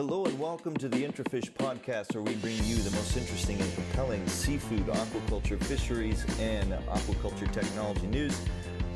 [0.00, 3.74] Hello and welcome to the Intrafish podcast, where we bring you the most interesting and
[3.74, 8.40] compelling seafood, aquaculture, fisheries, and aquaculture technology news.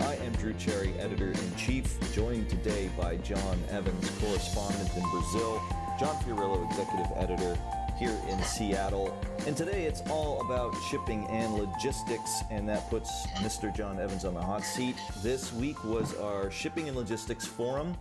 [0.01, 5.63] I am Drew Cherry, editor in chief, joined today by John Evans, correspondent in Brazil,
[6.01, 7.55] John Fiorillo, executive editor
[7.99, 9.15] here in Seattle.
[9.47, 13.77] And today it's all about shipping and logistics, and that puts Mr.
[13.77, 14.97] John Evans on the hot seat.
[15.23, 17.95] This week was our shipping and logistics forum.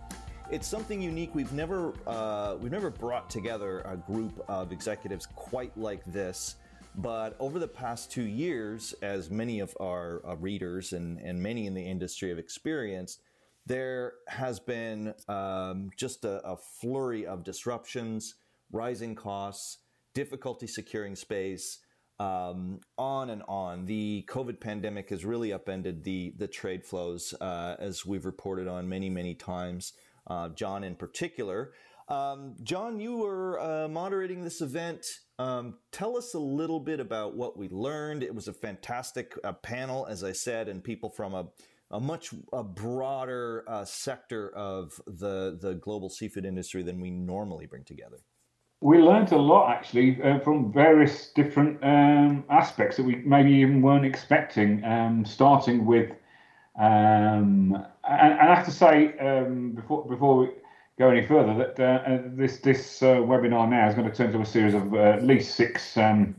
[0.50, 1.34] It's something unique.
[1.34, 6.56] We've never uh, we've never brought together a group of executives quite like this.
[6.96, 11.66] But over the past two years, as many of our uh, readers and, and many
[11.66, 13.20] in the industry have experienced,
[13.66, 18.34] there has been um, just a, a flurry of disruptions,
[18.70, 19.78] rising costs,
[20.12, 21.78] difficulty securing space,
[22.20, 23.86] um, on and on.
[23.86, 28.88] The COVID pandemic has really upended the the trade flows, uh, as we've reported on
[28.88, 29.94] many many times.
[30.26, 31.72] Uh, John, in particular,
[32.08, 35.04] um, John, you were uh, moderating this event.
[35.38, 38.22] Um, tell us a little bit about what we learned.
[38.22, 41.46] It was a fantastic uh, panel, as I said, and people from a
[41.90, 47.66] a much a broader uh, sector of the the global seafood industry than we normally
[47.66, 48.18] bring together
[48.84, 53.80] we learned a lot actually uh, from various different um, aspects that we maybe even
[53.80, 54.84] weren't expecting.
[54.84, 56.10] Um, starting with,
[56.78, 60.48] um, and, I have to say um, before before we
[60.98, 64.32] go any further that uh, uh this this uh, webinar now is going to turn
[64.32, 66.34] to a series of uh, at least six um,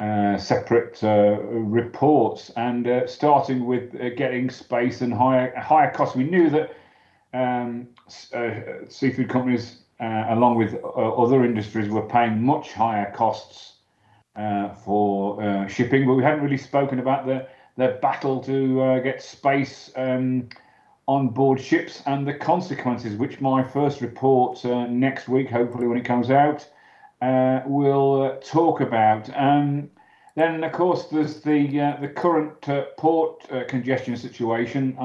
[0.00, 6.16] uh, separate reports, and starting with getting space and higher higher costs.
[6.16, 6.76] We knew that
[7.32, 7.88] um,
[8.88, 13.76] seafood companies uh, along with uh, other industries, were paying much higher costs
[14.36, 17.46] uh, for uh, shipping, but we hadn't really spoken about the
[17.78, 20.48] the battle to uh, get space um,
[21.08, 25.98] on board ships and the consequences, which my first report uh, next week, hopefully when
[25.98, 26.68] it comes out,
[27.66, 29.30] will talk about.
[29.36, 29.90] Um,
[30.34, 32.60] then, of course, there's the the current
[32.98, 34.96] port congestion situation.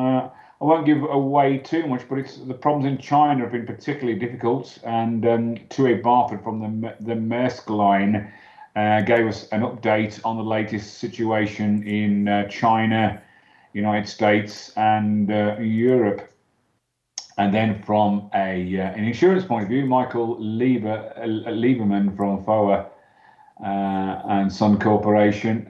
[0.62, 4.20] I won't give away too much, but it's the problems in China have been particularly
[4.20, 4.78] difficult.
[4.84, 8.32] And um, Tue Barford from the the Maersk line
[8.76, 13.22] uh, gave us an update on the latest situation in uh, China,
[13.74, 16.28] United States, and uh, Europe.
[17.38, 22.44] And then from a uh, an insurance point of view, Michael Lieber, uh, Lieberman from
[22.44, 22.86] FOA
[23.64, 25.70] uh, and Sun Corporation,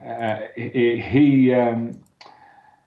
[0.56, 2.02] he, he um,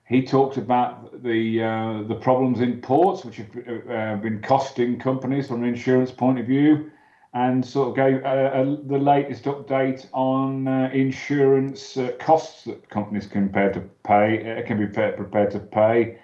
[0.08, 3.50] he talked about the uh, the problems in ports, which have
[3.90, 6.92] uh, been costing companies from an insurance point of view,
[7.36, 13.28] and sort of gave uh, the latest update on uh, insurance uh, costs that companies
[13.28, 16.18] can prepare to pay uh, can be prepared to pay,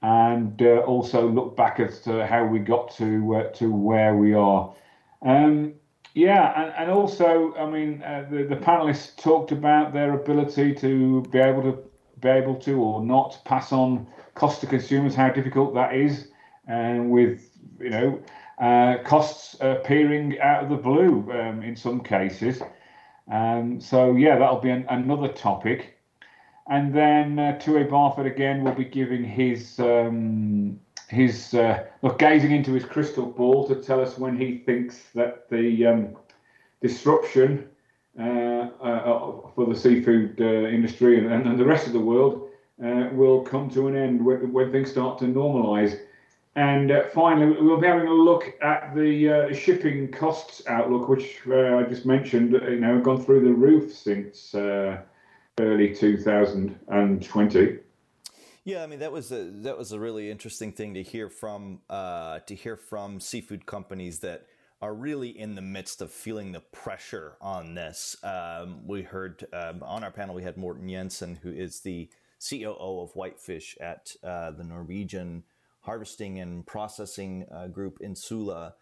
[0.00, 4.74] and also look back at how we got to to where we are.
[5.20, 5.74] Um,
[6.14, 8.00] yeah, and, and also, I mean,
[8.30, 11.78] the, the panelists talked about their ability to be able to
[12.20, 16.28] be able to or not pass on cost to consumers, how difficult that is,
[16.66, 18.22] and with you know
[18.62, 22.62] uh, costs appearing out of the blue um, in some cases.
[23.30, 25.98] Um, so yeah, that'll be an, another topic.
[26.68, 30.78] And then uh, Tue Barford again will be giving his um,
[31.08, 35.50] his uh, look gazing into his crystal ball to tell us when he thinks that
[35.50, 36.16] the um,
[36.80, 37.68] disruption
[38.18, 42.48] uh, uh, uh, for the seafood industry and, and, the rest of the world
[42.78, 45.98] will come to an end when, when things start to normalise.
[46.54, 51.40] And uh, finally, we'll be having a look at the uh, shipping costs outlook, which
[51.48, 52.52] uh, I just mentioned.
[52.52, 57.78] You know, gone through the roof since early 2020.
[58.64, 61.80] Yeah, I mean that was a that was a really interesting thing to hear from
[61.88, 64.46] to hear from seafood companies that
[64.82, 68.16] are really in the midst of feeling the pressure on this.
[68.24, 72.10] Um, we heard um, on our panel, we had Morten Jensen, who is the
[72.46, 75.44] COO of Whitefish at uh, the Norwegian
[75.82, 78.74] Harvesting and Processing uh, Group Insula.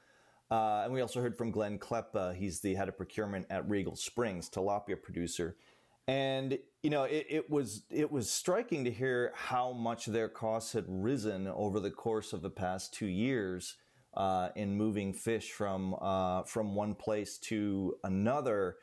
[0.50, 2.34] Uh, and we also heard from Glenn Kleppa.
[2.34, 5.56] He's the head of procurement at Regal Springs, tilapia producer.
[6.08, 10.72] And you know, it, it, was it was striking to hear how much their costs
[10.72, 13.76] had risen over the course of the past two years
[14.14, 18.76] uh, in moving fish from uh, from one place to another.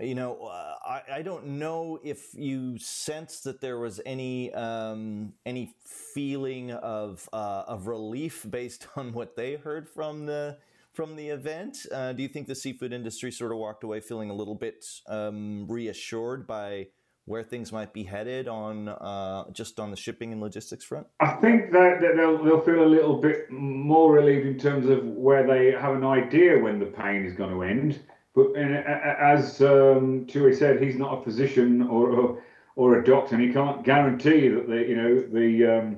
[0.00, 5.34] You know, uh, I, I, don't know if you sense that there was any um,
[5.44, 10.56] any feeling of uh, of relief based on what they heard from the
[10.92, 11.86] from the event.
[11.92, 14.86] Uh, do you think the seafood industry sort of walked away feeling a little bit
[15.06, 16.86] um, reassured by
[17.26, 21.06] where things might be headed on uh, just on the shipping and logistics front?
[21.20, 25.04] I think that, that they'll they'll feel a little bit more relieved in terms of
[25.04, 28.00] where they have an idea when the pain is going to end.
[28.34, 32.42] But as um, Tui said, he's not a physician or, or,
[32.76, 35.96] or a doctor, and he can't guarantee that the you know the um,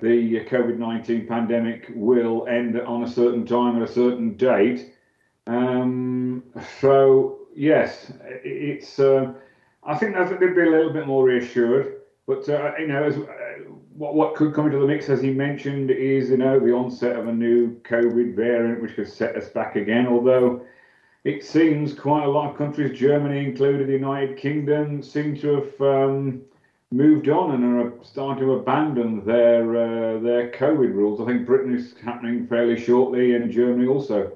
[0.00, 4.92] the COVID nineteen pandemic will end on a certain time at a certain date.
[5.46, 6.42] Um,
[6.80, 8.12] so yes,
[8.44, 8.98] it's.
[8.98, 9.32] Uh,
[9.82, 12.02] I think they'd be a little bit more reassured.
[12.26, 13.22] But uh, you know, as, uh,
[13.94, 17.16] what what could come into the mix, as he mentioned, is you know the onset
[17.16, 20.06] of a new COVID variant, which could set us back again.
[20.06, 20.66] Although
[21.26, 25.80] it seems quite a lot of countries, Germany included, the United Kingdom, seem to have
[25.80, 26.42] um,
[26.92, 31.20] moved on and are starting to abandon their uh, their COVID rules.
[31.20, 34.34] I think Britain is happening fairly shortly, and Germany also.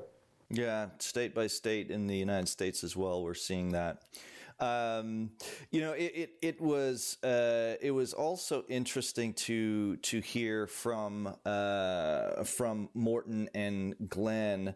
[0.50, 4.02] Yeah, state by state in the United States as well, we're seeing that.
[4.58, 5.31] Um,
[5.70, 11.32] you know, it it, it was uh, it was also interesting to to hear from
[11.46, 14.75] uh, from Morten and Glenn.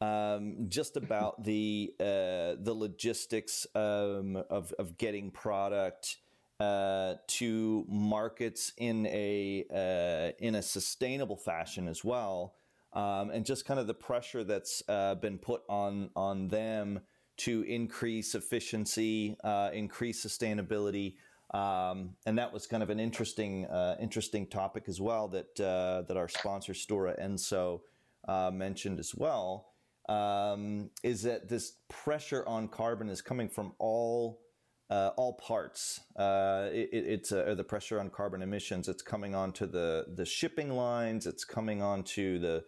[0.00, 6.18] Um, just about the uh, the logistics um, of of getting product
[6.60, 12.56] uh, to markets in a uh, in a sustainable fashion as well,
[12.92, 17.00] um, and just kind of the pressure that's uh, been put on on them
[17.38, 21.14] to increase efficiency, uh, increase sustainability.
[21.52, 26.02] Um, and that was kind of an interesting, uh, interesting topic as well that uh,
[26.02, 27.80] that our sponsor Stora Enso
[28.26, 29.68] uh, mentioned as well.
[30.08, 34.40] Um, is that this pressure on carbon is coming from all
[34.88, 36.00] uh, all parts.
[36.16, 38.88] Uh, it, it's the pressure on carbon emissions.
[38.88, 41.26] It's coming onto the the shipping lines.
[41.26, 42.64] It's coming onto the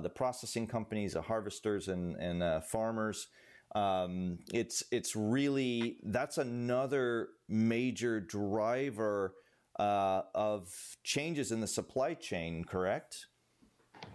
[0.00, 3.28] the processing companies, the harvesters, and and farmers.
[3.74, 9.34] Um, it's it's really that's another major driver
[9.78, 10.68] uh, of
[11.04, 12.64] changes in the supply chain.
[12.64, 13.26] Correct.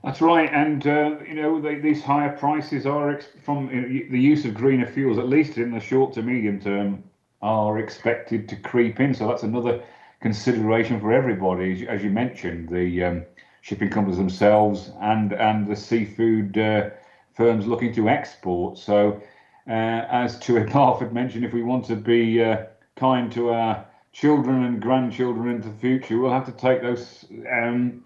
[0.03, 4.53] That's right, and uh, you know they, these higher prices are from the use of
[4.53, 7.03] greener fuels, at least in the short to medium term,
[7.41, 9.13] are expected to creep in.
[9.13, 9.83] So that's another
[10.21, 13.25] consideration for everybody, as you, mentioned, the um,
[13.61, 16.89] shipping companies themselves and and the seafood uh,
[17.33, 18.77] firms looking to export.
[18.77, 19.21] So
[19.67, 22.65] uh, as to Barford mentioned, if we want to be uh,
[22.95, 28.03] kind to our children and grandchildren into the future, we'll have to take those um,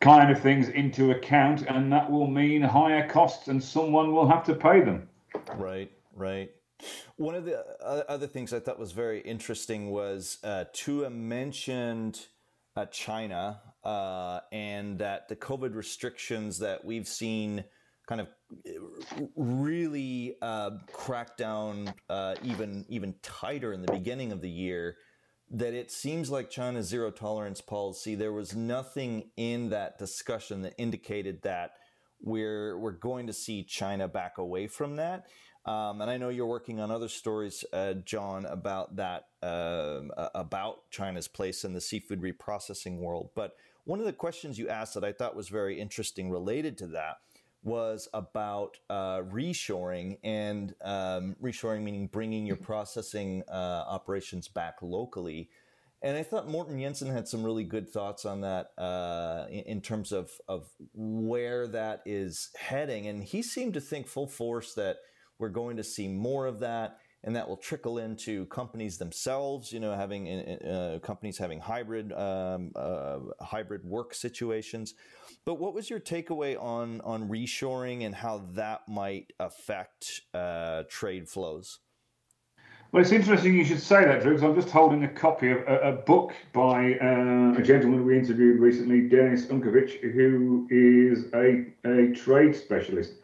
[0.00, 4.44] kind of things into account, and that will mean higher costs, and someone will have
[4.44, 5.08] to pay them.
[5.56, 6.50] Right, right.
[7.16, 7.64] One of the
[8.10, 12.26] other things I thought was very interesting was uh, Tua mentioned
[12.76, 17.64] uh, China uh, and that the COVID restrictions that we've seen
[18.06, 18.28] kind of
[19.34, 24.96] really uh, crack down uh, even even tighter in the beginning of the year.
[25.50, 28.14] That it seems like China's zero tolerance policy.
[28.16, 31.74] There was nothing in that discussion that indicated that
[32.20, 35.26] we're we're going to see China back away from that.
[35.64, 40.02] Um, and I know you're working on other stories, uh, John, about that uh,
[40.34, 43.30] about China's place in the seafood reprocessing world.
[43.34, 46.86] But one of the questions you asked that I thought was very interesting related to
[46.88, 47.18] that
[47.66, 55.50] was about uh, reshoring and um, reshoring meaning bringing your processing uh, operations back locally.
[56.00, 59.80] And I thought Morten Jensen had some really good thoughts on that uh, in, in,
[59.80, 63.08] terms of, of where that is heading.
[63.08, 64.98] And he seemed to think full force that
[65.38, 69.72] we're going to see more of that and that will trickle into companies themselves.
[69.72, 74.94] You know, having uh, companies having hybrid um, uh, hybrid work situations.
[75.44, 81.28] But what was your takeaway on on reshoring and how that might affect uh, trade
[81.28, 81.80] flows?
[82.92, 85.58] Well, it's interesting you should say that, Drew, because I'm just holding a copy of
[85.66, 91.66] a, a book by uh, a gentleman we interviewed recently, Dennis Unkovich, who is a,
[91.84, 93.14] a trade specialist.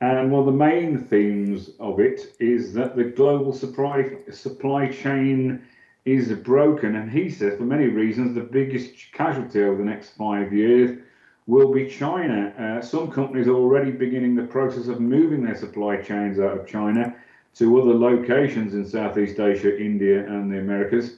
[0.00, 5.62] And one of the main themes of it is that the global supply supply chain
[6.04, 6.96] is broken.
[6.96, 10.98] And he says, for many reasons, the biggest casualty over the next five years
[11.46, 12.52] will be China.
[12.58, 16.66] Uh, some companies are already beginning the process of moving their supply chains out of
[16.66, 17.14] China
[17.56, 21.16] to other locations in Southeast Asia, India, and the Americas.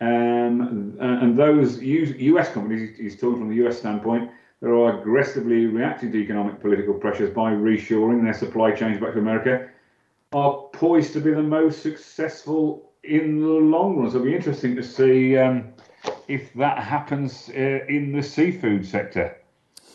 [0.00, 6.12] Um, and those US companies, he's talking from the US standpoint, that are aggressively reacting
[6.12, 9.68] to economic political pressures by reshoring their supply chains back to America
[10.32, 14.10] are poised to be the most successful in the long run.
[14.10, 15.72] So it'll be interesting to see um,
[16.28, 19.36] if that happens uh, in the seafood sector.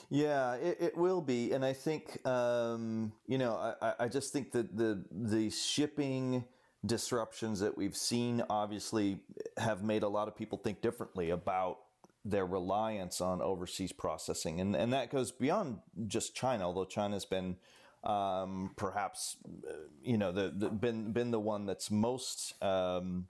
[0.09, 4.51] Yeah, it, it will be, and I think um, you know, I, I just think
[4.51, 6.45] that the the shipping
[6.85, 9.19] disruptions that we've seen obviously
[9.57, 11.79] have made a lot of people think differently about
[12.25, 16.65] their reliance on overseas processing, and and that goes beyond just China.
[16.65, 17.57] Although China's been
[18.03, 23.27] um, perhaps uh, you know the, the, been been the one that's most um,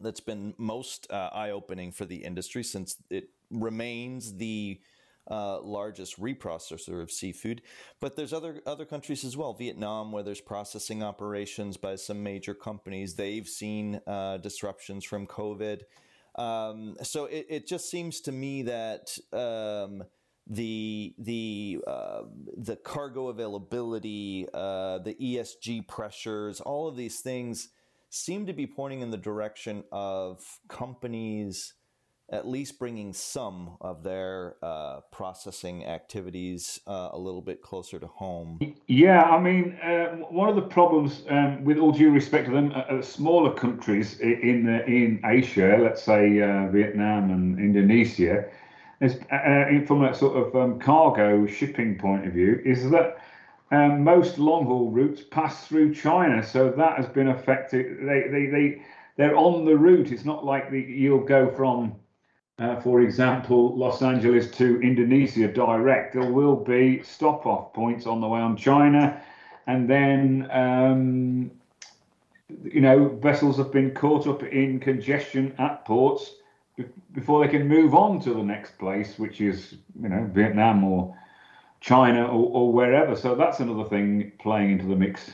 [0.00, 4.80] that's been most uh, eye opening for the industry since it remains the
[5.30, 7.62] uh, largest reprocessor of seafood.
[8.00, 9.54] But there's other other countries as well.
[9.54, 15.82] Vietnam, where there's processing operations by some major companies, they've seen uh, disruptions from COVID.
[16.36, 20.02] Um, so it, it, just seems to me that um,
[20.48, 22.22] the the uh,
[22.56, 27.68] the cargo availability, uh, the ESG pressures, all of these things
[28.10, 31.74] seem to be pointing in the direction of companies
[32.30, 38.06] at least bringing some of their uh, processing activities uh, a little bit closer to
[38.06, 38.58] home.
[38.86, 42.72] Yeah, I mean, uh, one of the problems, um, with all due respect to them,
[42.72, 48.46] uh, uh, smaller countries in in Asia, let's say uh, Vietnam and Indonesia,
[49.00, 49.18] is
[49.86, 53.18] from a sort of um, cargo shipping point of view, is that.
[53.70, 57.96] Um, most long haul routes pass through China, so that has been affected.
[58.06, 58.82] They, they, they,
[59.16, 60.12] they're on the route.
[60.12, 61.96] It's not like the, you'll go from
[62.58, 68.20] uh, for example, Los Angeles to Indonesia direct, there will be stop off points on
[68.20, 69.20] the way on China.
[69.66, 71.50] And then, um,
[72.62, 76.36] you know, vessels have been caught up in congestion at ports
[77.12, 81.16] before they can move on to the next place, which is, you know, Vietnam or
[81.80, 83.16] China or, or wherever.
[83.16, 85.32] So that's another thing playing into the mix.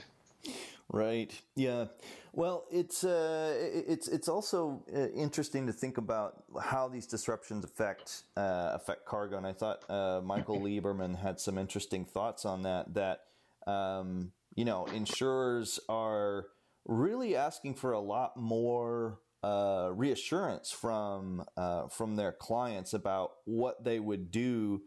[0.93, 1.39] Right.
[1.55, 1.87] Yeah.
[2.33, 8.23] Well, it's uh, it's it's also uh, interesting to think about how these disruptions affect
[8.37, 12.95] uh, affect cargo, and I thought uh, Michael Lieberman had some interesting thoughts on that.
[12.95, 13.23] That
[13.67, 16.47] um, you know, insurers are
[16.87, 23.83] really asking for a lot more uh, reassurance from uh, from their clients about what
[23.83, 24.83] they would do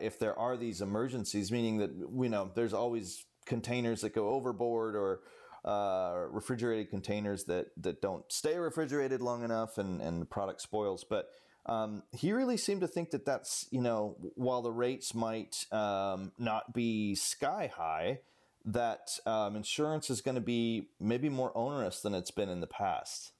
[0.00, 1.52] if there are these emergencies.
[1.52, 5.20] Meaning that you know, there's always containers that go overboard or
[5.64, 11.04] uh, refrigerated containers that that don't stay refrigerated long enough and and the product spoils.
[11.04, 11.28] But
[11.66, 16.32] um, he really seemed to think that that's you know while the rates might um,
[16.38, 18.20] not be sky high,
[18.64, 22.66] that um, insurance is going to be maybe more onerous than it's been in the
[22.66, 23.32] past.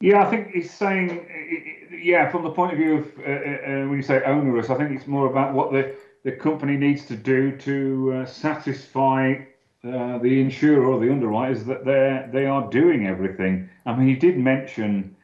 [0.00, 1.26] Yeah, I think he's saying,
[2.02, 4.74] yeah, from the point of view of uh, uh, uh, when you say onerous, I
[4.74, 9.36] think it's more about what the, the company needs to do to uh, satisfy
[9.86, 13.68] uh, the insurer or the underwriters that they they are doing everything.
[13.84, 15.16] I mean, he did mention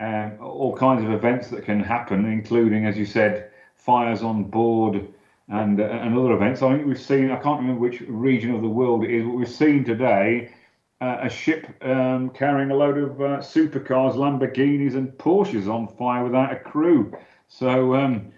[0.00, 5.08] um, all kinds of events that can happen, including, as you said, fires on board
[5.48, 6.62] and uh, and other events.
[6.62, 7.30] I think we've seen.
[7.30, 10.52] I can't remember which region of the world it is, but we've seen today.
[11.00, 16.24] Uh, a ship um, carrying a load of uh, supercars, Lamborghinis, and Porsches on fire
[16.24, 17.12] without a crew.
[17.46, 18.32] So um,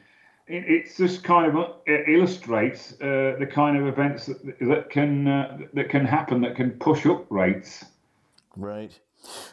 [0.50, 1.72] it, it's just kind of uh,
[2.08, 6.72] illustrates uh, the kind of events that, that can uh, that can happen that can
[6.72, 7.84] push up rates.
[8.56, 8.98] Right.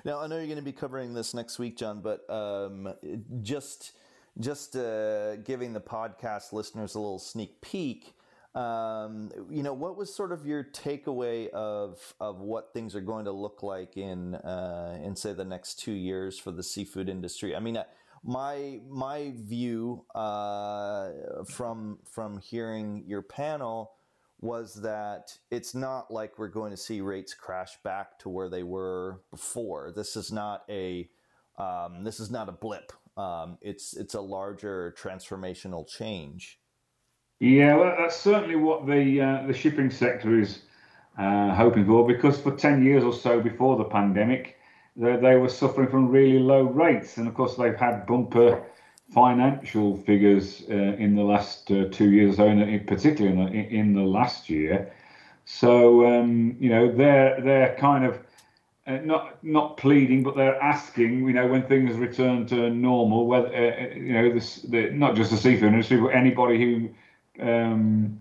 [0.04, 2.94] Now I know you're going to be covering this next week, John, but um,
[3.42, 3.94] just
[4.40, 8.14] just uh, giving the podcast listeners a little sneak peek.
[8.56, 13.26] Um, you know, what was sort of your takeaway of of what things are going
[13.26, 17.56] to look like in uh, in say the next two years for the seafood industry?
[17.56, 17.78] I mean,
[18.24, 21.10] my my view uh,
[21.46, 23.92] from from hearing your panel
[24.40, 28.64] was that it's not like we're going to see rates crash back to where they
[28.64, 29.92] were before.
[29.96, 31.10] This is not a
[31.58, 32.92] um, this is not a blip.
[33.18, 36.60] Um, it's it's a larger transformational change.
[37.40, 40.62] Yeah, well, that's certainly what the uh, the shipping sector is
[41.18, 42.06] uh, hoping for.
[42.06, 44.57] Because for ten years or so before the pandemic,
[44.98, 48.64] they, they were suffering from really low rates, and of course they've had bumper
[49.14, 53.94] financial figures uh, in the last uh, two years, so in, particularly in the, in
[53.94, 54.92] the last year.
[55.46, 58.20] So um, you know they're they're kind of
[58.86, 61.26] uh, not not pleading, but they're asking.
[61.28, 65.16] You know when things return to normal, whether uh, uh, you know this, the, not
[65.16, 66.60] just the seafood industry, but anybody
[67.38, 68.20] who um,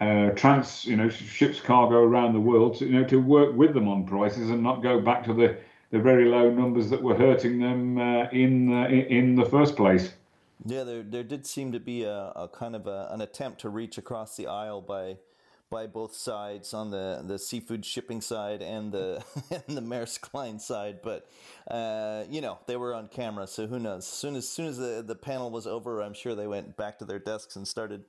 [0.00, 3.74] uh, trans you know ships cargo around the world, to, you know to work with
[3.74, 5.56] them on prices and not go back to the
[5.90, 10.12] the very low numbers that were hurting them uh, in uh, in the first place.
[10.64, 13.68] Yeah, there there did seem to be a, a kind of a, an attempt to
[13.68, 15.16] reach across the aisle by
[15.70, 19.22] by both sides on the, the seafood shipping side and the
[19.66, 21.28] and the Maersk Line side, but
[21.70, 24.04] uh, you know they were on camera, so who knows?
[24.04, 26.98] As soon as soon as the, the panel was over, I'm sure they went back
[26.98, 28.04] to their desks and started,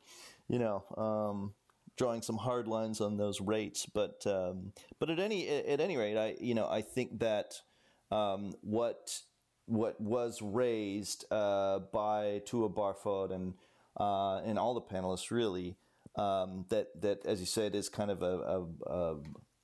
[0.47, 1.53] you know, um,
[1.97, 3.85] drawing some hard lines on those rates.
[3.85, 7.61] But um, but at any at any rate, I you know I think that
[8.11, 9.21] um, what
[9.65, 13.53] what was raised uh, by Tuva Barfod and
[13.99, 15.77] uh, and all the panelists really
[16.15, 19.15] um, that that as you said is kind of a, a, a,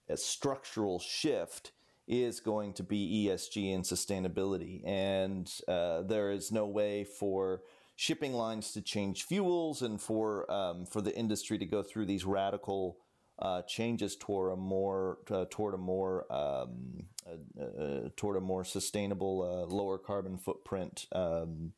[0.09, 1.71] a structural shift
[2.07, 7.61] is going to be ESG and sustainability, and uh, there is no way for
[7.95, 12.25] shipping lines to change fuels and for um, for the industry to go through these
[12.25, 12.97] radical
[13.39, 18.63] uh, changes toward a more uh, toward a more um, uh, uh toward a more
[18.63, 21.73] sustainable, uh, lower carbon footprint um,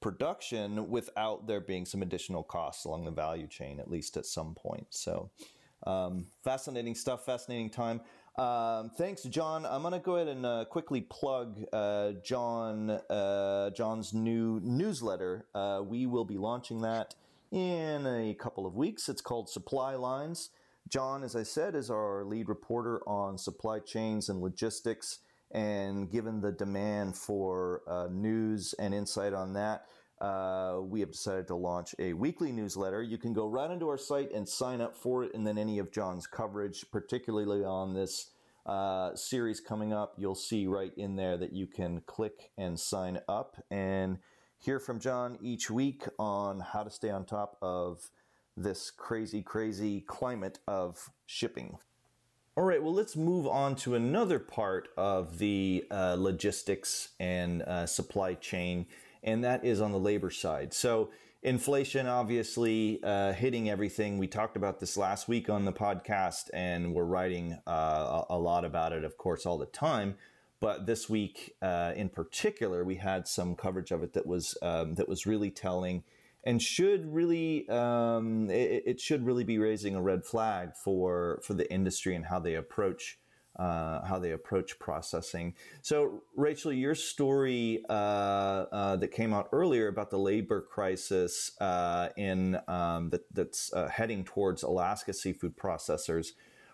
[0.00, 4.54] production without there being some additional costs along the value chain, at least at some
[4.54, 4.86] point.
[4.90, 5.30] So,
[5.86, 8.00] um, fascinating stuff, fascinating time.
[8.36, 9.66] Um, thanks, John.
[9.66, 15.46] I'm going to go ahead and uh, quickly plug uh, John uh, John's new newsletter.
[15.54, 17.14] Uh, we will be launching that
[17.50, 19.08] in a couple of weeks.
[19.08, 20.50] It's called Supply Lines.
[20.90, 25.20] John, as I said, is our lead reporter on supply chains and logistics.
[25.52, 29.86] And given the demand for uh, news and insight on that,
[30.20, 33.02] uh, we have decided to launch a weekly newsletter.
[33.02, 35.78] You can go right into our site and sign up for it, and then any
[35.78, 38.30] of John's coverage, particularly on this
[38.66, 43.20] uh, series coming up, you'll see right in there that you can click and sign
[43.28, 44.18] up and
[44.58, 48.10] hear from John each week on how to stay on top of
[48.62, 51.78] this crazy, crazy climate of shipping.
[52.56, 57.86] All right, well, let's move on to another part of the uh, logistics and uh,
[57.86, 58.86] supply chain
[59.22, 60.72] and that is on the labor side.
[60.72, 61.10] So,
[61.42, 64.18] inflation obviously uh, hitting everything.
[64.18, 68.64] We talked about this last week on the podcast, and we're writing uh, a lot
[68.64, 70.16] about it, of course, all the time.
[70.60, 74.94] But this week, uh, in particular, we had some coverage of it that was um,
[74.94, 76.04] that was really telling,
[76.44, 81.54] and should really um, it, it, should really be raising a red flag for for
[81.54, 83.18] the industry and how they approach
[83.58, 85.54] uh, how they approach processing.
[85.82, 92.08] So, Rachel, your story uh, uh, that came out earlier about the labor crisis uh,
[92.16, 96.28] in um, that, that's uh, heading towards Alaska seafood processors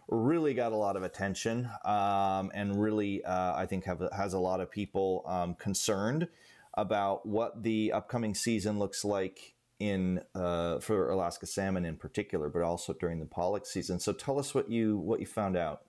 [0.08, 4.38] really got a lot of attention um, and really, uh, I think, have, has a
[4.38, 6.28] lot of people um, concerned
[6.74, 12.92] about what the upcoming season looks like in for Alaska salmon in particular, but also
[12.94, 14.00] during the pollock season.
[14.00, 15.82] So, tell us what you what you found out.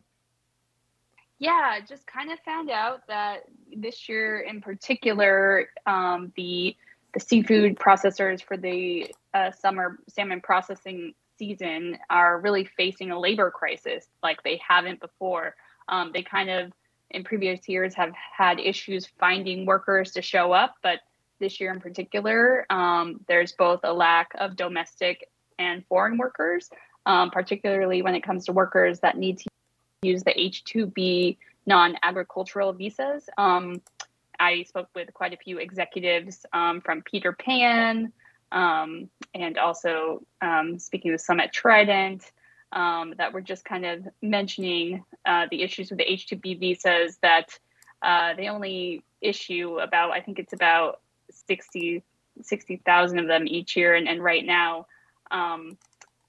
[1.39, 3.43] Yeah, just kind of found out that
[3.75, 6.75] this year in particular, um, the
[7.13, 13.51] the seafood processors for the uh, summer salmon processing season are really facing a labor
[13.51, 15.55] crisis like they haven't before.
[15.87, 16.71] Um, they kind of
[17.11, 20.99] in previous years have had issues finding workers to show up, but
[21.39, 26.69] this year in particular, um, there's both a lack of domestic and foreign workers,
[27.05, 29.49] um, particularly when it comes to workers that need to
[30.01, 33.29] use the H-2B non-agricultural visas.
[33.37, 33.81] Um,
[34.39, 38.13] I spoke with quite a few executives um, from Peter Pan
[38.51, 42.31] um, and also um, speaking with some at Trident
[42.71, 47.57] that were just kind of mentioning uh, the issues with the H-2B visas that
[48.01, 51.01] uh, they only issue about, I think it's about
[51.47, 52.03] 60,
[52.41, 53.95] 60,000 of them each year.
[53.95, 54.87] And, and right now,
[55.31, 55.77] um,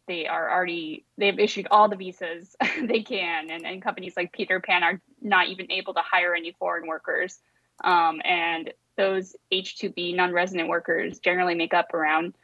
[0.09, 3.51] they are already they've issued all the visas they can.
[3.51, 7.39] And, and companies like peter pan are not even able to hire any foreign workers.
[7.85, 12.35] Um, and those h2b non-resident workers generally make up around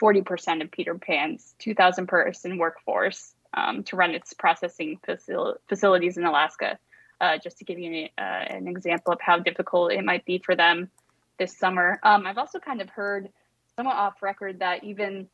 [0.00, 6.24] 40% of peter pan's 2000 person workforce um, to run its processing facil- facilities in
[6.24, 6.78] alaska.
[7.20, 10.38] Uh, just to give you an, uh, an, example of how difficult it might be
[10.38, 10.90] for them
[11.38, 13.28] this summer um, i've also kind of heard
[13.76, 15.28] somewhat off record that even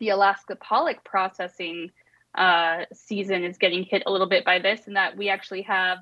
[0.00, 1.90] the Alaska pollock processing
[2.34, 5.98] uh, season is getting hit a little bit by this, and that we actually have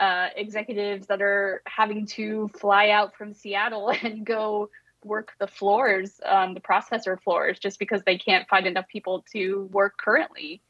[0.00, 4.70] uh, executives that are having to fly out from Seattle and go
[5.04, 9.68] work the floors, um, the processor floors, just because they can't find enough people to
[9.72, 10.60] work currently.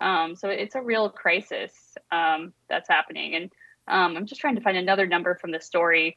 [0.00, 1.72] Um, so it's a real crisis
[2.12, 3.34] um, that's happening.
[3.34, 3.50] And
[3.88, 6.16] um, I'm just trying to find another number from the story.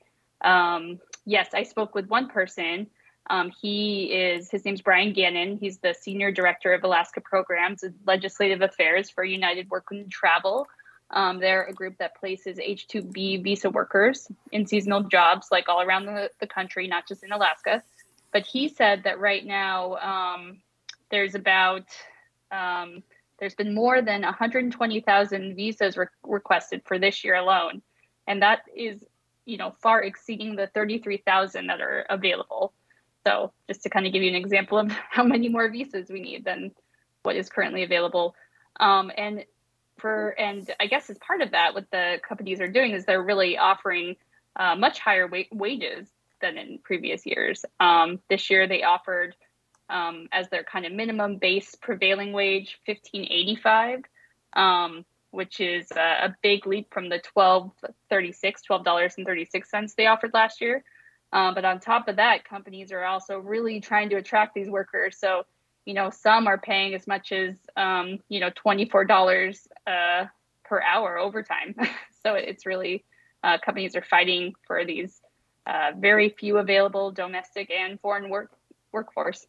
[1.25, 2.87] Yes, I spoke with one person
[3.29, 5.57] um, he is, his name's Brian Gannon.
[5.57, 10.67] He's the Senior Director of Alaska Programs and Legislative Affairs for United Work and Travel.
[11.11, 15.81] Um, they're a group that places H 2B visa workers in seasonal jobs like all
[15.81, 17.83] around the, the country, not just in Alaska.
[18.31, 20.61] But he said that right now um,
[21.09, 21.83] there's about,
[22.51, 23.03] um,
[23.39, 27.81] there's been more than 120,000 visas re- requested for this year alone.
[28.25, 29.03] And that is,
[29.45, 32.73] you know, far exceeding the 33,000 that are available.
[33.25, 36.21] So just to kind of give you an example of how many more visas we
[36.21, 36.71] need than
[37.23, 38.35] what is currently available.
[38.79, 39.45] Um, and
[39.97, 43.21] for and I guess as part of that, what the companies are doing is they're
[43.21, 44.15] really offering
[44.55, 46.09] uh, much higher wa- wages
[46.41, 47.63] than in previous years.
[47.79, 49.35] Um, this year they offered
[49.89, 53.99] um, as their kind of minimum base prevailing wage, fifteen eighty five,
[54.53, 57.71] um, which is a, big leap from the twelve
[58.09, 60.83] thirty six, twelve dollars and thirty six cents they offered last year.
[61.33, 65.17] Uh, but on top of that, companies are also really trying to attract these workers.
[65.17, 65.43] So,
[65.85, 70.25] you know, some are paying as much as um, you know twenty four dollars uh,
[70.65, 71.75] per hour overtime.
[72.25, 73.03] so it's really
[73.43, 75.21] uh, companies are fighting for these
[75.65, 78.51] uh, very few available domestic and foreign work
[78.91, 79.45] workforce.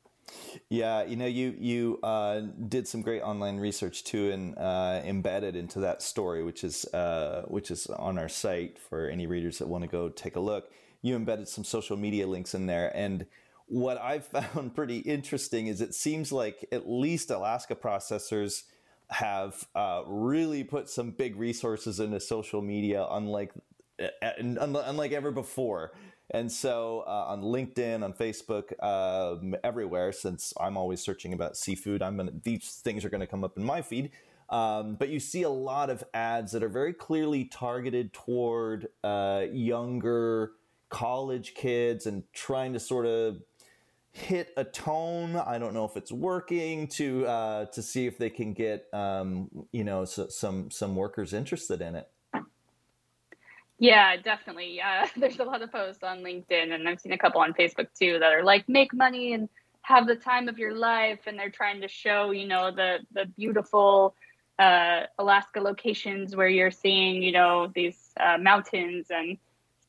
[0.68, 5.56] Yeah, you know, you you uh, did some great online research too, and uh, embedded
[5.56, 9.68] into that story, which is uh, which is on our site for any readers that
[9.68, 10.70] want to go take a look.
[11.02, 13.26] You embedded some social media links in there, and
[13.66, 18.64] what I've found pretty interesting is it seems like at least Alaska processors
[19.10, 23.52] have uh, really put some big resources into social media, unlike
[24.00, 25.92] uh, unlike ever before.
[26.32, 32.02] And so uh, on LinkedIn, on Facebook, um, everywhere, since I'm always searching about seafood,
[32.02, 34.10] I'm gonna these things are going to come up in my feed.
[34.48, 39.44] Um, but you see a lot of ads that are very clearly targeted toward uh,
[39.50, 40.52] younger
[40.90, 43.42] college kids and trying to sort of
[44.12, 45.36] hit a tone.
[45.36, 49.48] I don't know if it's working to uh, to see if they can get um,
[49.72, 52.08] you know so, some some workers interested in it.
[53.82, 54.80] Yeah, definitely.
[54.80, 57.88] Uh, there's a lot of posts on LinkedIn, and I've seen a couple on Facebook
[57.98, 59.48] too that are like, make money and
[59.82, 63.26] have the time of your life, and they're trying to show, you know, the the
[63.36, 64.14] beautiful
[64.60, 69.36] uh, Alaska locations where you're seeing, you know, these uh, mountains and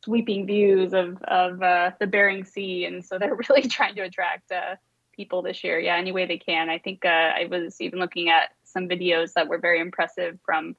[0.03, 4.51] sweeping views of of uh, the Bering Sea, and so they're really trying to attract
[4.51, 4.75] uh,
[5.15, 5.79] people this year.
[5.79, 6.67] Yeah, any way they can.
[6.67, 10.75] I think uh, I was even looking at some videos that were very impressive from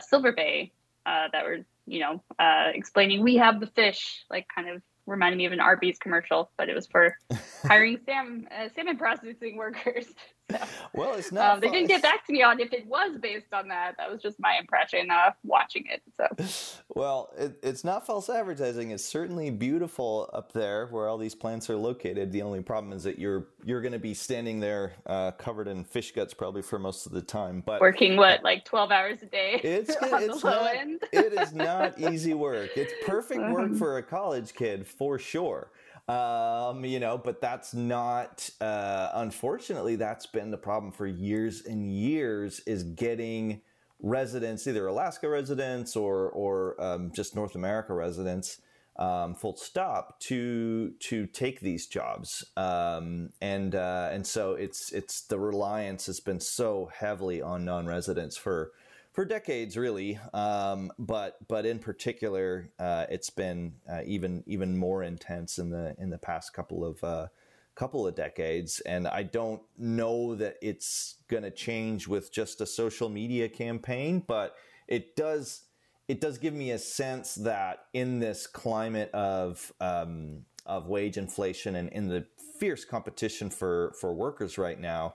[0.00, 0.72] Silver Bay
[1.06, 5.46] that were you know, uh, explaining we have the fish, like kind of reminded me
[5.46, 7.16] of an Arby's commercial, but it was for
[7.64, 10.06] hiring salmon uh, salmon processing workers.
[10.50, 10.58] So,
[10.94, 11.54] well, it's not.
[11.54, 13.96] Um, they didn't get back to me on if it was based on that.
[13.98, 16.02] That was just my impression of watching it.
[16.16, 18.90] So, well, it, it's not false advertising.
[18.90, 22.32] It's certainly beautiful up there where all these plants are located.
[22.32, 25.84] The only problem is that you're you're going to be standing there uh, covered in
[25.84, 27.62] fish guts probably for most of the time.
[27.64, 29.60] But working what like twelve hours a day.
[29.62, 30.74] It's it's not,
[31.12, 32.70] it is not easy work.
[32.76, 33.76] It's perfect work mm-hmm.
[33.78, 35.70] for a college kid for sure.
[36.08, 41.92] Um, you know, but that's not, uh, unfortunately, that's been the problem for years and
[41.92, 43.60] years is getting
[44.00, 48.62] residents, either Alaska residents or, or um, just North America residents,
[48.96, 52.44] um, full stop, to to take these jobs.
[52.56, 58.36] Um, and uh, and so it's it's the reliance has been so heavily on non-residents
[58.36, 58.72] for
[59.12, 60.18] for decades, really.
[60.32, 65.94] Um, but but in particular, uh, it's been uh, even even more intense in the
[65.98, 67.28] in the past couple of uh,
[67.74, 68.80] couple of decades.
[68.80, 74.22] And I don't know that it's going to change with just a social media campaign,
[74.26, 74.56] but
[74.88, 75.62] it does
[76.08, 81.76] it does give me a sense that in this climate of um, of wage inflation
[81.76, 82.26] and in the
[82.58, 85.14] fierce competition for for workers right now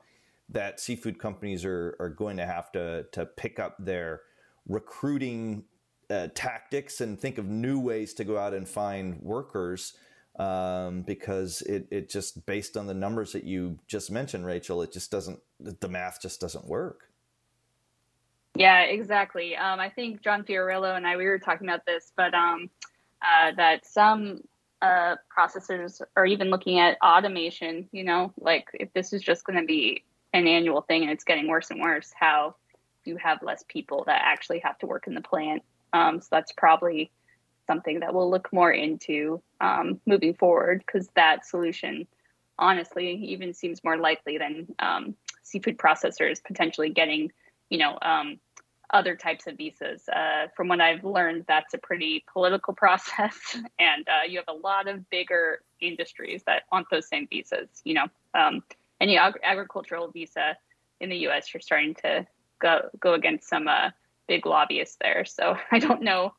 [0.50, 4.22] that seafood companies are, are going to have to, to pick up their
[4.68, 5.64] recruiting
[6.10, 9.94] uh, tactics and think of new ways to go out and find workers
[10.38, 14.92] um, because it, it just based on the numbers that you just mentioned rachel it
[14.92, 17.10] just doesn't the math just doesn't work.
[18.56, 19.56] Yeah exactly.
[19.56, 22.70] Um, i think john fiorillo and i we were talking about this but um,
[23.22, 24.42] uh, that some
[24.82, 29.58] uh, processors are even looking at automation you know like if this is just going
[29.58, 32.56] to be an annual thing and it's getting worse and worse, how
[33.06, 35.64] you have less people that actually have to work in the plant.
[35.94, 37.12] Um, so that's probably
[37.68, 42.08] something that we'll look more into um, moving forward because that solution
[42.60, 47.32] honestly even seems more likely than um, seafood processors potentially getting
[47.70, 48.40] you know um,
[48.92, 54.08] other types of visas uh, from what i've learned that's a pretty political process and
[54.08, 58.06] uh, you have a lot of bigger industries that want those same visas you know
[58.36, 58.62] um,
[59.04, 60.58] any ag- agricultural visa
[61.02, 62.26] in the U.S., you're starting to
[62.60, 63.90] go go against some uh,
[64.28, 65.26] big lobbyists there.
[65.26, 66.34] So I don't know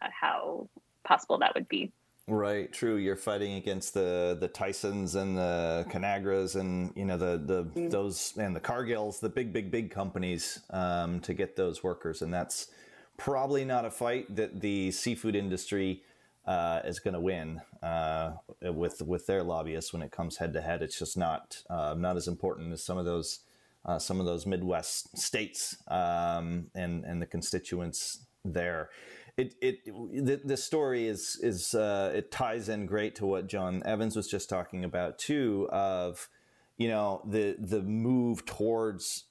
[0.00, 0.68] uh, how
[1.04, 1.92] possible that would be.
[2.28, 2.96] Right, true.
[2.96, 7.90] You're fighting against the the Tysons and the ConAgras and you know the the mm.
[7.90, 12.32] those and the Cargills, the big big big companies um, to get those workers, and
[12.32, 12.68] that's
[13.16, 16.02] probably not a fight that the seafood industry
[16.46, 18.32] uh, is going to win uh,
[18.62, 20.82] with with their lobbyists when it comes head to head.
[20.82, 23.40] It's just not uh, not as important as some of those
[23.84, 28.90] uh, some of those Midwest states um, and and the constituents there.
[29.36, 33.82] It it the, the story is is uh, it ties in great to what John
[33.84, 35.68] Evans was just talking about too.
[35.70, 36.28] Of
[36.76, 39.24] you know the the move towards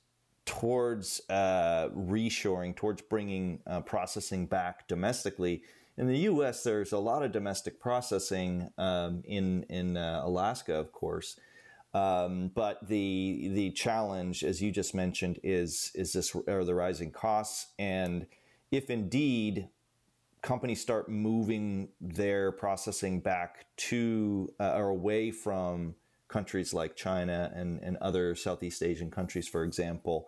[0.45, 5.63] towards uh, reshoring, towards bringing processing back domestically.
[5.97, 10.91] In the U.S., there's a lot of domestic processing um, in in uh, Alaska, of
[10.91, 11.39] course.
[11.93, 17.11] Um, but the the challenge, as you just mentioned, is is this are the rising
[17.11, 18.27] costs, and
[18.71, 19.69] if indeed
[20.41, 25.95] companies start moving their processing back to uh, or away from
[26.27, 30.27] countries like China and, and other Southeast Asian countries, for example,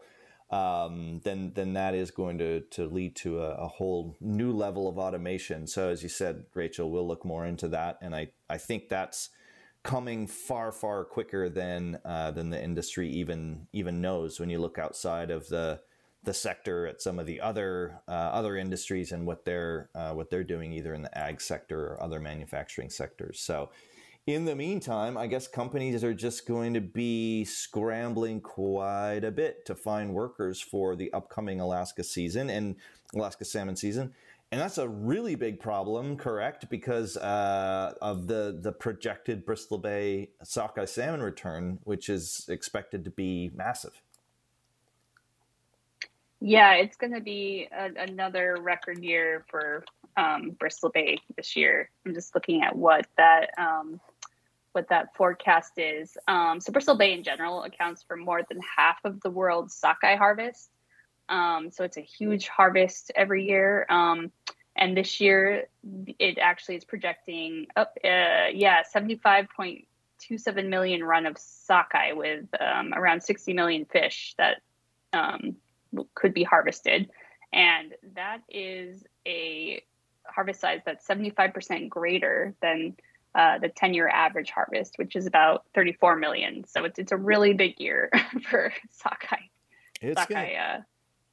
[0.49, 4.87] um, then then that is going to to lead to a, a, whole new level
[4.87, 5.67] of automation.
[5.67, 9.29] So as you said, Rachel, we'll look more into that, and I I think that's
[9.83, 14.39] coming far far quicker than uh, than the industry even even knows.
[14.39, 15.81] When you look outside of the
[16.23, 20.29] the sector at some of the other uh, other industries and what they're uh, what
[20.29, 23.39] they're doing either in the ag sector or other manufacturing sectors.
[23.39, 23.69] So.
[24.27, 29.65] In the meantime, I guess companies are just going to be scrambling quite a bit
[29.65, 32.75] to find workers for the upcoming Alaska season and
[33.15, 34.13] Alaska salmon season
[34.51, 36.69] and that's a really big problem, correct?
[36.69, 43.11] Because uh, of the the projected Bristol Bay sockeye salmon return, which is expected to
[43.11, 44.01] be massive.
[46.39, 49.83] Yeah, it's going to be a, another record year for
[50.15, 51.89] um, Bristol Bay this year.
[52.05, 53.99] I'm just looking at what that um,
[54.77, 56.15] what that forecast is.
[56.27, 60.15] Um, so Bristol Bay in general accounts for more than half of the world's sockeye
[60.15, 60.69] harvest.
[61.27, 63.87] Um, so it's a huge harvest every year.
[63.89, 64.31] Um,
[64.75, 65.65] and this year,
[66.19, 73.23] it actually is projecting up, uh, yeah, 75.27 million run of sockeye with um, around
[73.23, 74.61] 60 million fish that
[75.11, 75.55] um,
[76.13, 77.09] could be harvested.
[77.51, 79.81] And that is a
[80.23, 82.95] harvest size that's 75% greater than
[83.37, 86.65] uh, the 10 year average harvest, which is about 34 million.
[86.67, 88.11] So it's, it's a really big year
[88.49, 89.37] for sockeye.
[90.01, 90.81] It's sockeye, uh,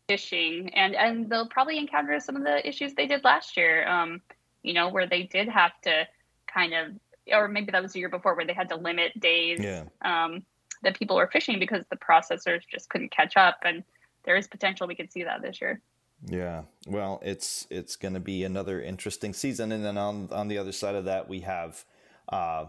[0.07, 4.21] fishing and and they'll probably encounter some of the issues they did last year um
[4.63, 6.07] you know where they did have to
[6.47, 6.89] kind of
[7.33, 9.85] or maybe that was the year before where they had to limit days yeah.
[10.03, 10.45] um
[10.83, 13.83] that people were fishing because the processors just couldn't catch up and
[14.25, 15.81] there is potential we could see that this year
[16.27, 20.59] yeah well it's it's going to be another interesting season and then on on the
[20.59, 21.85] other side of that we have
[22.29, 22.67] uh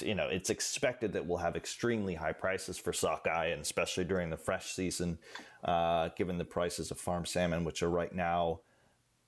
[0.00, 4.28] you know, it's expected that we'll have extremely high prices for sockeye, and especially during
[4.28, 5.18] the fresh season,
[5.62, 8.60] uh, given the prices of farm salmon, which are right now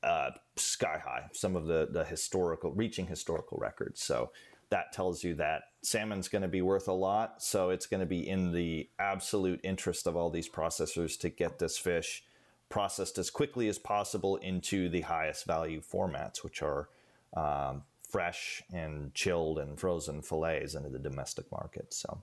[0.03, 1.27] uh, sky high.
[1.33, 4.03] Some of the the historical reaching historical records.
[4.03, 4.31] So
[4.70, 7.42] that tells you that salmon's going to be worth a lot.
[7.42, 11.59] So it's going to be in the absolute interest of all these processors to get
[11.59, 12.25] this fish
[12.68, 16.88] processed as quickly as possible into the highest value formats, which are
[17.37, 17.83] um,
[18.14, 21.92] fresh and chilled and frozen fillets into the domestic market.
[21.92, 22.22] So.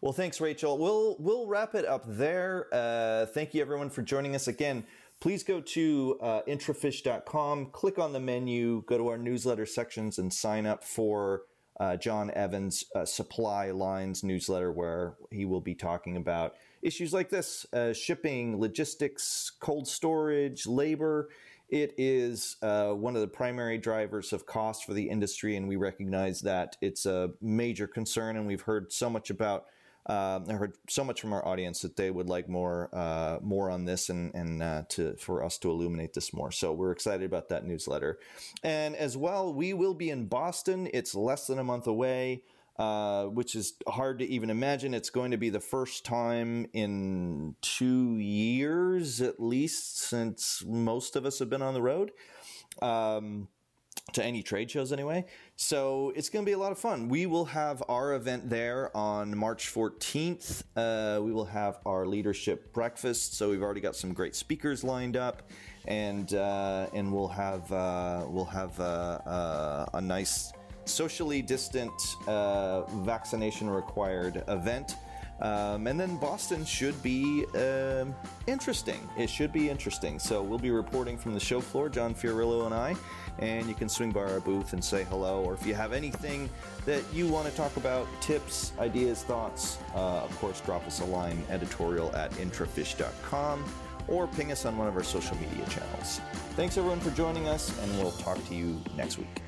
[0.00, 0.78] Well, thanks, Rachel.
[0.78, 2.68] We'll we'll wrap it up there.
[2.72, 4.84] Uh, thank you, everyone, for joining us again.
[5.18, 10.32] Please go to uh, intrafish.com, click on the menu, go to our newsletter sections, and
[10.32, 11.42] sign up for
[11.80, 17.28] uh, John Evans' uh, Supply Lines newsletter, where he will be talking about issues like
[17.28, 21.28] this uh, shipping, logistics, cold storage, labor,
[21.68, 25.76] it is uh, one of the primary drivers of cost for the industry, and we
[25.76, 28.36] recognize that it's a major concern.
[28.36, 29.66] And we've heard so much about,
[30.08, 33.70] uh, I heard so much from our audience that they would like more, uh, more
[33.70, 36.50] on this, and and uh, to for us to illuminate this more.
[36.50, 38.18] So we're excited about that newsletter,
[38.62, 40.88] and as well, we will be in Boston.
[40.94, 42.42] It's less than a month away.
[42.78, 44.94] Uh, which is hard to even imagine.
[44.94, 51.26] It's going to be the first time in two years, at least, since most of
[51.26, 52.12] us have been on the road.
[52.80, 53.48] Um,
[54.12, 55.24] to any trade shows anyway.
[55.56, 57.08] So it's going to be a lot of fun.
[57.08, 60.62] We will have our event there on March 14th.
[60.76, 63.36] Uh, we will have our leadership breakfast.
[63.36, 65.50] So we've already got some great speakers lined up,
[65.86, 68.82] and uh, and we'll have uh, we'll have uh,
[69.26, 70.52] uh, a nice
[70.88, 71.92] socially distant,
[72.26, 74.96] uh, vaccination required event.
[75.40, 78.14] Um, and then Boston should be um,
[78.46, 79.08] interesting.
[79.16, 80.18] It should be interesting.
[80.18, 82.96] So we'll be reporting from the show floor, John Fiorillo and I,
[83.38, 85.44] and you can swing by our booth and say hello.
[85.44, 86.50] Or if you have anything
[86.86, 91.04] that you want to talk about, tips, ideas, thoughts, uh, of course, drop us a
[91.04, 93.64] line editorial at intrafish.com
[94.08, 96.20] or ping us on one of our social media channels.
[96.56, 99.47] Thanks everyone for joining us, and we'll talk to you next week.